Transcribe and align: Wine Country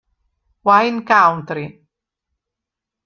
Wine 0.65 1.03
Country 1.05 1.77